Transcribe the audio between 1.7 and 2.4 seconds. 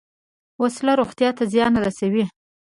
رسوي